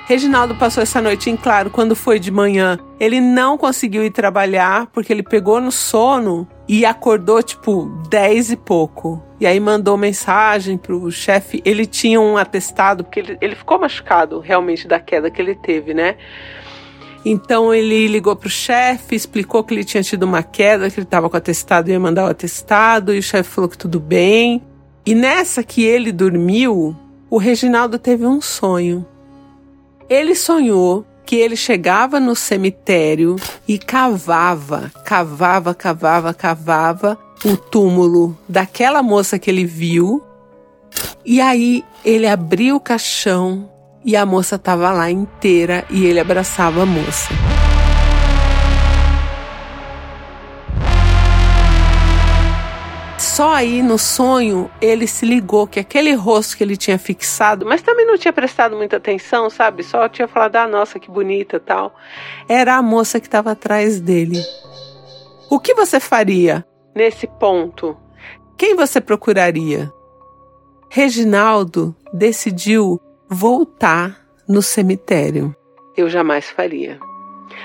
Reginaldo 0.06 0.56
passou 0.56 0.82
essa 0.82 1.00
noite 1.00 1.30
em 1.30 1.36
claro 1.36 1.70
quando 1.70 1.94
foi 1.94 2.18
de 2.18 2.30
manhã. 2.30 2.78
Ele 2.98 3.20
não 3.20 3.56
conseguiu 3.56 4.04
ir 4.04 4.10
trabalhar 4.10 4.86
porque 4.88 5.12
ele 5.12 5.22
pegou 5.22 5.60
no 5.60 5.70
sono 5.70 6.48
e 6.68 6.84
acordou 6.84 7.42
tipo 7.42 7.86
10 8.08 8.52
e 8.52 8.56
pouco. 8.56 9.22
E 9.40 9.46
aí 9.46 9.58
mandou 9.58 9.96
mensagem 9.96 10.76
pro 10.76 11.10
chefe. 11.10 11.62
Ele 11.64 11.86
tinha 11.86 12.20
um 12.20 12.36
atestado, 12.36 13.04
porque 13.04 13.20
ele, 13.20 13.38
ele 13.40 13.54
ficou 13.54 13.78
machucado 13.78 14.40
realmente 14.40 14.86
da 14.86 14.98
queda 15.00 15.30
que 15.30 15.40
ele 15.40 15.54
teve, 15.54 15.94
né? 15.94 16.16
Então 17.24 17.74
ele 17.74 18.06
ligou 18.08 18.34
pro 18.34 18.48
chefe, 18.48 19.14
explicou 19.14 19.62
que 19.62 19.74
ele 19.74 19.84
tinha 19.84 20.02
tido 20.02 20.22
uma 20.24 20.42
queda, 20.42 20.90
que 20.90 20.98
ele 20.98 21.06
estava 21.06 21.28
com 21.28 21.36
atestado 21.36 21.88
e 21.88 21.92
ia 21.92 22.00
mandar 22.00 22.24
o 22.24 22.30
atestado, 22.30 23.14
e 23.14 23.18
o 23.18 23.22
chefe 23.22 23.50
falou 23.50 23.68
que 23.68 23.78
tudo 23.78 24.00
bem. 24.00 24.62
E 25.04 25.14
nessa 25.14 25.62
que 25.62 25.84
ele 25.84 26.12
dormiu, 26.12 26.96
o 27.28 27.38
Reginaldo 27.38 27.98
teve 27.98 28.26
um 28.26 28.40
sonho. 28.40 29.06
Ele 30.10 30.34
sonhou 30.34 31.06
que 31.24 31.36
ele 31.36 31.54
chegava 31.54 32.18
no 32.18 32.34
cemitério 32.34 33.36
e 33.68 33.78
cavava, 33.78 34.90
cavava, 35.04 35.72
cavava, 35.72 36.34
cavava 36.34 37.16
o 37.44 37.56
túmulo 37.56 38.36
daquela 38.48 39.04
moça 39.04 39.38
que 39.38 39.48
ele 39.48 39.64
viu. 39.64 40.20
E 41.24 41.40
aí 41.40 41.84
ele 42.04 42.26
abriu 42.26 42.74
o 42.74 42.80
caixão 42.80 43.70
e 44.04 44.16
a 44.16 44.26
moça 44.26 44.56
estava 44.56 44.90
lá 44.92 45.08
inteira 45.08 45.84
e 45.88 46.04
ele 46.04 46.18
abraçava 46.18 46.82
a 46.82 46.86
moça. 46.86 47.28
Só 53.40 53.54
aí 53.54 53.82
no 53.82 53.96
sonho 53.96 54.70
ele 54.82 55.06
se 55.06 55.24
ligou 55.24 55.66
que 55.66 55.80
aquele 55.80 56.12
rosto 56.12 56.58
que 56.58 56.62
ele 56.62 56.76
tinha 56.76 56.98
fixado, 56.98 57.64
mas 57.64 57.80
também 57.80 58.04
não 58.04 58.18
tinha 58.18 58.34
prestado 58.34 58.76
muita 58.76 58.98
atenção, 58.98 59.48
sabe? 59.48 59.82
Só 59.82 60.10
tinha 60.10 60.28
falado, 60.28 60.56
ah, 60.56 60.68
nossa, 60.68 60.98
que 60.98 61.10
bonita 61.10 61.58
tal. 61.58 61.94
Era 62.46 62.76
a 62.76 62.82
moça 62.82 63.18
que 63.18 63.26
estava 63.26 63.52
atrás 63.52 63.98
dele. 63.98 64.42
O 65.50 65.58
que 65.58 65.72
você 65.72 65.98
faria 65.98 66.62
nesse 66.94 67.26
ponto? 67.26 67.96
Quem 68.58 68.76
você 68.76 69.00
procuraria? 69.00 69.90
Reginaldo 70.90 71.96
decidiu 72.12 73.00
voltar 73.26 74.20
no 74.46 74.60
cemitério. 74.60 75.56
Eu 75.96 76.10
jamais 76.10 76.50
faria. 76.50 77.00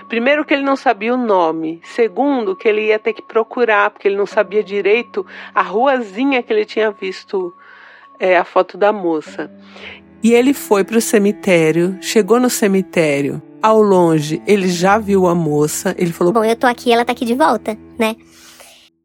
Primeiro, 0.07 0.45
que 0.45 0.53
ele 0.53 0.63
não 0.63 0.75
sabia 0.75 1.13
o 1.13 1.17
nome. 1.17 1.81
Segundo, 1.83 2.55
que 2.55 2.67
ele 2.67 2.87
ia 2.87 2.99
ter 2.99 3.13
que 3.13 3.21
procurar, 3.21 3.89
porque 3.89 4.07
ele 4.07 4.17
não 4.17 4.25
sabia 4.25 4.63
direito 4.63 5.25
a 5.53 5.61
ruazinha 5.61 6.43
que 6.43 6.53
ele 6.53 6.65
tinha 6.65 6.91
visto 6.91 7.53
é, 8.19 8.37
a 8.37 8.43
foto 8.43 8.77
da 8.77 8.93
moça. 8.93 9.51
E 10.23 10.33
ele 10.33 10.53
foi 10.53 10.83
para 10.83 10.97
o 10.97 11.01
cemitério, 11.01 11.97
chegou 12.01 12.39
no 12.39 12.49
cemitério. 12.49 13.41
Ao 13.61 13.81
longe, 13.81 14.41
ele 14.45 14.67
já 14.67 14.97
viu 14.97 15.27
a 15.27 15.35
moça. 15.35 15.95
Ele 15.97 16.11
falou: 16.11 16.33
Bom, 16.33 16.43
eu 16.43 16.55
tô 16.55 16.67
aqui, 16.67 16.91
ela 16.91 17.03
tá 17.03 17.11
aqui 17.11 17.25
de 17.25 17.33
volta, 17.33 17.77
né? 17.97 18.15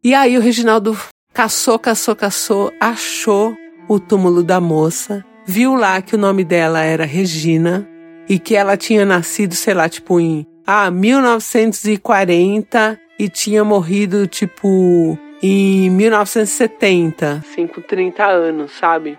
E 0.03 0.15
aí 0.15 0.37
o 0.37 0.41
Reginaldo 0.41 0.97
caçou, 1.33 1.79
caçou, 1.79 2.17
caçou, 2.17 2.73
achou 2.81 3.55
o 3.89 3.99
túmulo 3.99 4.43
da 4.43 4.61
moça, 4.61 5.25
viu 5.47 5.75
lá 5.75 6.01
que 6.01 6.15
o 6.15 6.19
nome 6.19 6.45
dela 6.45 6.83
era 6.83 7.05
Regina 7.05 7.89
e 8.29 8.39
que 8.39 8.55
ela 8.55 8.77
tinha 8.77 9.05
nascido, 9.05 9.55
sei 9.55 9.75
lá, 9.75 9.89
tipo 9.89 10.21
em 10.21 10.47
ah, 10.67 10.91
1940 10.91 12.99
e 13.19 13.29
tinha 13.29 13.65
morrido 13.65 14.27
tipo 14.27 15.19
em 15.43 15.91
1970. 15.91 17.45
Sim, 17.55 17.67
com 17.67 17.81
30 17.81 18.25
anos, 18.25 18.73
sabe? 18.73 19.19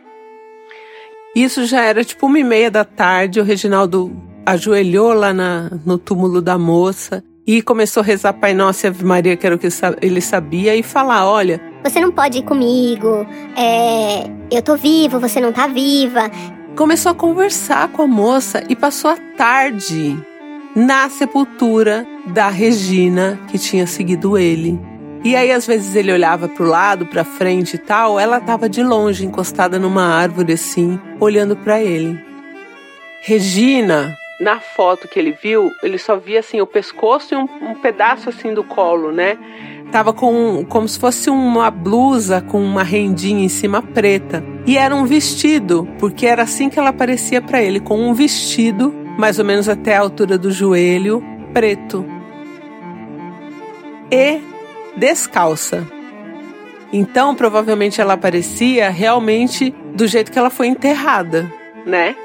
Isso 1.35 1.65
já 1.65 1.81
era 1.81 2.03
tipo 2.03 2.25
uma 2.25 2.39
e 2.39 2.43
meia 2.43 2.69
da 2.69 2.83
tarde. 2.83 3.39
O 3.39 3.43
Reginaldo 3.43 4.11
ajoelhou 4.45 5.13
lá 5.13 5.33
na, 5.33 5.71
no 5.85 5.97
túmulo 5.97 6.41
da 6.41 6.57
moça 6.57 7.23
e 7.45 7.61
começou 7.61 8.01
a 8.01 8.05
rezar 8.05 8.33
Pai 8.33 8.53
Nosso 8.53 8.85
e 8.85 8.87
Ave 8.87 9.03
Maria, 9.03 9.37
que 9.37 9.45
era 9.45 9.55
o 9.55 9.59
que 9.59 9.67
ele 10.01 10.21
sabia, 10.21 10.75
e 10.75 10.83
falar: 10.83 11.29
Olha, 11.29 11.61
você 11.83 11.99
não 11.99 12.11
pode 12.11 12.39
ir 12.39 12.43
comigo, 12.43 13.25
é, 13.55 14.29
eu 14.51 14.61
tô 14.61 14.75
vivo, 14.75 15.19
você 15.19 15.39
não 15.39 15.51
tá 15.51 15.67
viva. 15.67 16.29
Começou 16.75 17.11
a 17.11 17.15
conversar 17.15 17.89
com 17.89 18.03
a 18.03 18.07
moça 18.07 18.63
e 18.69 18.75
passou 18.75 19.11
a 19.11 19.17
tarde 19.37 20.17
na 20.75 21.09
sepultura 21.09 22.05
da 22.27 22.49
Regina 22.49 23.39
que 23.49 23.57
tinha 23.57 23.85
seguido 23.85 24.37
ele. 24.37 24.79
E 25.23 25.35
aí 25.35 25.51
às 25.51 25.67
vezes 25.67 25.95
ele 25.95 26.11
olhava 26.11 26.47
para 26.47 26.63
o 26.63 26.67
lado, 26.67 27.05
para 27.05 27.23
frente 27.23 27.75
e 27.75 27.77
tal, 27.77 28.19
ela 28.19 28.37
estava 28.37 28.67
de 28.67 28.81
longe, 28.81 29.25
encostada 29.25 29.77
numa 29.77 30.03
árvore 30.03 30.53
assim, 30.53 30.99
olhando 31.19 31.55
para 31.55 31.81
ele. 31.81 32.19
Regina, 33.21 34.17
na 34.39 34.59
foto 34.59 35.07
que 35.07 35.19
ele 35.19 35.31
viu, 35.31 35.71
ele 35.83 35.99
só 35.99 36.17
via 36.17 36.39
assim 36.39 36.59
o 36.59 36.65
pescoço 36.65 37.35
e 37.35 37.37
um, 37.37 37.47
um 37.61 37.75
pedaço 37.75 38.29
assim 38.29 38.51
do 38.51 38.63
colo, 38.63 39.11
né? 39.11 39.37
Tava 39.91 40.13
com 40.13 40.65
como 40.67 40.87
se 40.87 40.97
fosse 40.97 41.29
uma 41.29 41.69
blusa 41.69 42.41
com 42.41 42.63
uma 42.63 42.81
rendinha 42.81 43.43
em 43.43 43.49
cima 43.49 43.83
preta. 43.83 44.43
E 44.65 44.77
era 44.77 44.95
um 44.95 45.05
vestido, 45.05 45.87
porque 45.99 46.25
era 46.25 46.43
assim 46.43 46.69
que 46.69 46.79
ela 46.79 46.89
aparecia 46.89 47.41
para 47.41 47.61
ele, 47.61 47.79
com 47.79 47.99
um 47.99 48.13
vestido 48.13 49.00
mais 49.17 49.39
ou 49.39 49.45
menos 49.45 49.67
até 49.69 49.95
a 49.95 50.01
altura 50.01 50.37
do 50.37 50.51
joelho, 50.51 51.23
preto. 51.53 52.05
E 54.11 54.41
descalça. 54.95 55.87
Então, 56.93 57.33
provavelmente 57.33 58.01
ela 58.01 58.13
aparecia 58.13 58.89
realmente 58.89 59.73
do 59.95 60.07
jeito 60.07 60.31
que 60.31 60.37
ela 60.37 60.49
foi 60.49 60.67
enterrada, 60.67 61.51
né? 61.85 62.15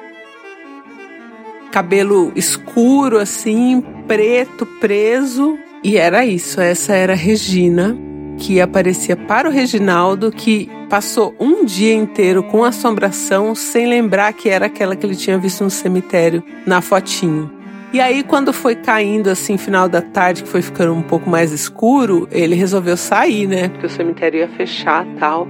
Cabelo 1.71 2.33
escuro 2.35 3.19
assim, 3.19 3.81
preto, 4.09 4.67
preso, 4.81 5.59
e 5.85 5.97
era 5.97 6.25
isso, 6.25 6.61
essa 6.61 6.95
era 6.95 7.15
Regina, 7.15 7.97
que 8.39 8.61
aparecia 8.61 9.17
para 9.17 9.49
o 9.49 9.53
Reginaldo, 9.53 10.33
que 10.33 10.69
passou 10.89 11.35
um 11.39 11.65
dia 11.65 11.95
inteiro 11.95 12.43
com 12.43 12.65
assombração 12.65 13.55
sem 13.55 13.87
lembrar 13.87 14.33
que 14.33 14.49
era 14.49 14.67
aquela 14.67 14.97
que 14.97 15.05
ele 15.05 15.17
tinha 15.17 15.39
visto 15.39 15.65
no 15.65 15.71
cemitério, 15.71 16.43
na 16.67 16.81
fotinho. 16.81 17.51
E 17.93 18.01
aí, 18.01 18.23
quando 18.23 18.53
foi 18.53 18.75
caindo 18.75 19.31
assim, 19.31 19.57
final 19.57 19.89
da 19.89 20.03
tarde, 20.03 20.43
que 20.43 20.49
foi 20.49 20.61
ficando 20.61 20.93
um 20.93 21.03
pouco 21.03 21.31
mais 21.31 21.53
escuro, 21.53 22.29
ele 22.31 22.55
resolveu 22.55 22.97
sair, 22.97 23.47
né? 23.47 23.69
Porque 23.69 23.87
o 23.87 23.91
cemitério 23.91 24.41
ia 24.41 24.49
fechar 24.49 25.07
tal. 25.19 25.49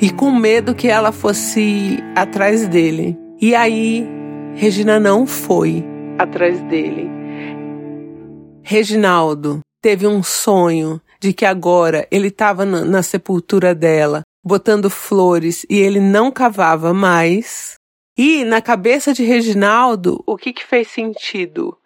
E 0.00 0.10
com 0.10 0.30
medo 0.32 0.74
que 0.74 0.88
ela 0.88 1.12
fosse 1.12 2.02
atrás 2.16 2.66
dele. 2.66 3.16
E 3.40 3.54
aí, 3.54 4.08
Regina 4.54 4.98
não 4.98 5.26
foi 5.26 5.84
atrás 6.18 6.60
dele. 6.62 7.08
Reginaldo 8.62 9.60
teve 9.82 10.06
um 10.06 10.22
sonho 10.22 11.00
de 11.20 11.32
que 11.32 11.44
agora 11.44 12.08
ele 12.10 12.28
estava 12.28 12.64
na, 12.64 12.84
na 12.84 13.02
sepultura 13.02 13.74
dela, 13.74 14.22
botando 14.44 14.90
flores 14.90 15.64
e 15.70 15.78
ele 15.78 16.00
não 16.00 16.30
cavava 16.30 16.92
mais. 16.92 17.74
E 18.16 18.44
na 18.44 18.60
cabeça 18.60 19.12
de 19.12 19.24
Reginaldo, 19.24 20.22
o 20.26 20.36
que, 20.36 20.52
que 20.52 20.64
fez 20.64 20.88
sentido? 20.88 21.76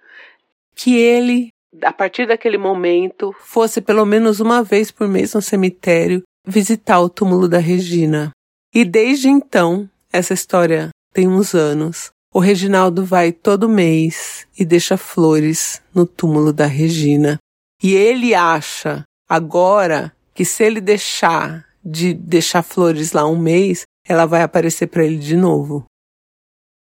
Que 0.75 0.97
ele, 0.97 1.49
a 1.83 1.93
partir 1.93 2.27
daquele 2.27 2.59
momento, 2.59 3.35
fosse 3.41 3.81
pelo 3.81 4.05
menos 4.05 4.41
uma 4.41 4.63
vez 4.63 4.91
por 4.91 5.09
mês 5.09 5.33
no 5.33 5.41
cemitério 5.41 6.23
visitar 6.47 7.01
o 7.01 7.09
túmulo 7.09 7.49
da 7.49 7.59
Regina. 7.59 8.31
E 8.75 8.85
desde 8.85 9.29
então, 9.29 9.89
essa 10.13 10.35
história 10.35 10.91
tem 11.15 11.29
uns 11.29 11.55
anos, 11.55 12.11
o 12.33 12.41
Reginaldo 12.41 13.05
vai 13.05 13.33
todo 13.33 13.69
mês 13.69 14.47
e 14.59 14.65
deixa 14.65 14.97
flores 14.97 15.83
no 15.95 16.07
túmulo 16.07 16.53
da 16.53 16.67
Regina. 16.67 17.39
E 17.83 17.95
ele 17.95 18.35
acha 18.35 19.05
agora 19.29 20.13
que 20.35 20.45
se 20.45 20.63
ele 20.63 20.81
deixar 20.81 21.68
de 21.91 22.15
deixar 22.15 22.63
flores 22.63 23.13
lá 23.13 23.27
um 23.27 23.39
mês, 23.39 23.83
ela 24.07 24.27
vai 24.27 24.43
aparecer 24.43 24.87
para 24.87 25.05
ele 25.05 25.17
de 25.17 25.37
novo 25.37 25.87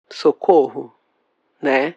socorro, 0.10 0.94
né? 1.62 1.96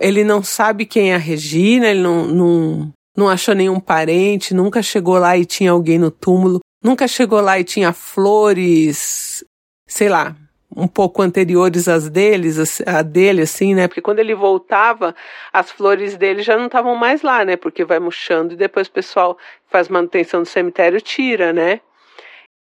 Ele 0.00 0.24
não 0.24 0.42
sabe 0.42 0.86
quem 0.86 1.12
é 1.12 1.14
a 1.14 1.18
Regina, 1.18 1.88
ele 1.88 2.00
não, 2.00 2.26
não, 2.26 2.92
não 3.16 3.28
achou 3.28 3.54
nenhum 3.54 3.78
parente, 3.78 4.54
nunca 4.54 4.82
chegou 4.82 5.18
lá 5.18 5.36
e 5.36 5.44
tinha 5.44 5.70
alguém 5.70 5.98
no 5.98 6.10
túmulo, 6.10 6.60
nunca 6.82 7.06
chegou 7.06 7.40
lá 7.40 7.58
e 7.58 7.64
tinha 7.64 7.92
flores, 7.92 9.44
sei 9.86 10.08
lá, 10.08 10.34
um 10.76 10.88
pouco 10.88 11.22
anteriores 11.22 11.86
às 11.86 12.10
deles, 12.10 12.80
a 12.84 13.02
dele, 13.02 13.42
assim, 13.42 13.74
né? 13.74 13.86
Porque 13.86 14.00
quando 14.00 14.18
ele 14.18 14.34
voltava, 14.34 15.14
as 15.52 15.70
flores 15.70 16.16
dele 16.16 16.42
já 16.42 16.56
não 16.56 16.66
estavam 16.66 16.96
mais 16.96 17.22
lá, 17.22 17.44
né? 17.44 17.56
Porque 17.56 17.84
vai 17.84 18.00
murchando 18.00 18.54
e 18.54 18.56
depois 18.56 18.88
o 18.88 18.92
pessoal 18.92 19.38
faz 19.68 19.88
manutenção 19.88 20.42
do 20.42 20.48
cemitério 20.48 21.00
tira, 21.00 21.52
né? 21.52 21.80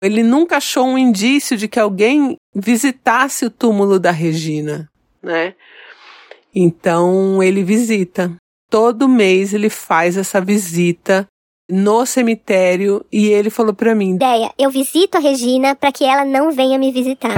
Ele 0.02 0.22
nunca 0.22 0.56
achou 0.56 0.86
um 0.86 0.96
indício 0.96 1.58
de 1.58 1.68
que 1.68 1.78
alguém 1.78 2.36
visitasse 2.54 3.44
o 3.44 3.50
túmulo 3.50 4.00
da 4.00 4.10
Regina, 4.10 4.88
né? 5.22 5.54
Então 6.54 7.42
ele 7.42 7.62
visita. 7.62 8.34
Todo 8.70 9.08
mês 9.08 9.52
ele 9.52 9.68
faz 9.68 10.16
essa 10.16 10.40
visita 10.40 11.26
no 11.70 12.06
cemitério 12.06 13.04
e 13.12 13.28
ele 13.28 13.50
falou 13.50 13.74
para 13.74 13.94
mim: 13.94 14.14
"Ideia, 14.14 14.50
eu 14.58 14.70
visito 14.70 15.18
a 15.18 15.20
Regina 15.20 15.74
para 15.74 15.92
que 15.92 16.04
ela 16.04 16.24
não 16.24 16.50
venha 16.50 16.78
me 16.78 16.90
visitar." 16.90 17.34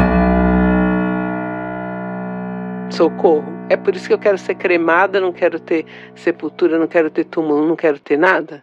Socorro. 2.92 3.50
É 3.68 3.76
por 3.76 3.96
isso 3.96 4.06
que 4.06 4.14
eu 4.14 4.18
quero 4.18 4.38
ser 4.38 4.54
cremada, 4.54 5.20
não 5.20 5.32
quero 5.32 5.58
ter 5.58 5.84
sepultura, 6.14 6.78
não 6.78 6.86
quero 6.86 7.10
ter 7.10 7.24
túmulo, 7.24 7.66
não 7.66 7.74
quero 7.74 7.98
ter 7.98 8.18
nada. 8.18 8.62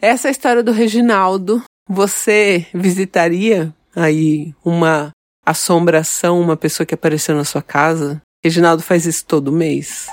Essa 0.00 0.28
é 0.28 0.30
a 0.30 0.32
história 0.32 0.62
do 0.62 0.70
Reginaldo. 0.70 1.62
Você 1.92 2.68
visitaria 2.72 3.74
aí 3.96 4.54
uma 4.64 5.10
assombração, 5.44 6.40
uma 6.40 6.56
pessoa 6.56 6.86
que 6.86 6.94
apareceu 6.94 7.34
na 7.34 7.42
sua 7.42 7.60
casa? 7.60 8.22
Reginaldo 8.44 8.80
faz 8.80 9.06
isso 9.06 9.26
todo 9.26 9.50
mês. 9.50 10.06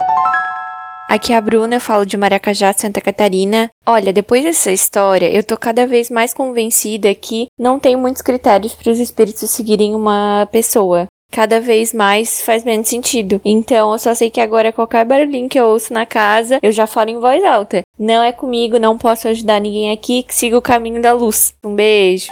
Aqui 1.07 1.33
é 1.33 1.37
a 1.37 1.41
Bruna, 1.41 1.75
eu 1.75 1.79
falo 1.79 2.03
de 2.03 2.17
Maracajá, 2.17 2.73
Santa 2.73 2.99
Catarina. 2.99 3.69
Olha, 3.85 4.11
depois 4.11 4.43
dessa 4.43 4.71
história, 4.71 5.31
eu 5.31 5.43
tô 5.43 5.55
cada 5.55 5.85
vez 5.85 6.09
mais 6.09 6.33
convencida 6.33 7.13
que 7.13 7.45
não 7.59 7.79
tem 7.79 7.95
muitos 7.95 8.23
critérios 8.23 8.73
para 8.73 8.91
os 8.91 8.99
espíritos 8.99 9.51
seguirem 9.51 9.93
uma 9.93 10.47
pessoa 10.51 11.05
cada 11.31 11.59
vez 11.59 11.93
mais 11.93 12.41
faz 12.41 12.63
menos 12.63 12.87
sentido. 12.87 13.39
Então 13.43 13.91
eu 13.91 13.99
só 13.99 14.13
sei 14.13 14.29
que 14.29 14.41
agora 14.41 14.73
qualquer 14.73 15.05
barulhinho 15.05 15.49
que 15.49 15.59
eu 15.59 15.67
ouço 15.67 15.93
na 15.93 16.05
casa, 16.05 16.59
eu 16.61 16.71
já 16.71 16.87
falo 16.87 17.09
em 17.09 17.19
voz 17.19 17.43
alta. 17.43 17.81
Não 17.97 18.23
é 18.23 18.31
comigo, 18.31 18.79
não 18.79 18.97
posso 18.97 19.27
ajudar 19.27 19.59
ninguém 19.59 19.91
aqui, 19.91 20.23
que 20.23 20.33
siga 20.33 20.57
o 20.57 20.61
caminho 20.61 21.01
da 21.01 21.13
luz. 21.13 21.53
Um 21.63 21.75
beijo. 21.75 22.31